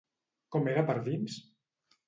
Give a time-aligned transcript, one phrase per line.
[0.55, 1.39] Com era per dins?